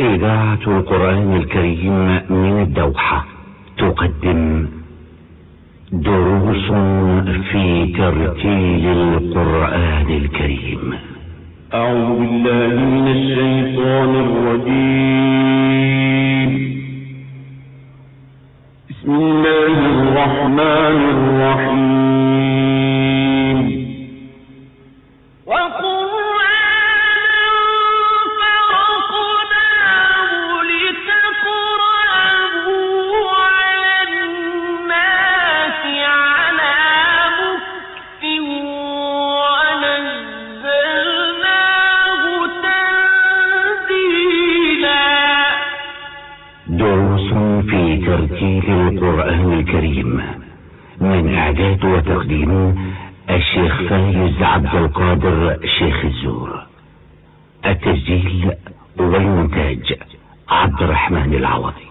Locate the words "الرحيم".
21.16-21.96